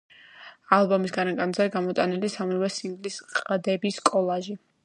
ალბომის 0.77 1.13
გარეკანზე 1.17 1.69
გამოტანილია 1.77 2.35
სამივე 2.39 2.73
სინგლის 2.79 3.23
ყდების 3.39 4.05
კოლაჟი. 4.13 4.61